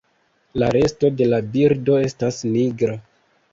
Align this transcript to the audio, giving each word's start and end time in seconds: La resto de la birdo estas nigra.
La 0.61 0.69
resto 0.75 1.11
de 1.19 1.27
la 1.35 1.41
birdo 1.57 2.01
estas 2.09 2.43
nigra. 2.57 2.99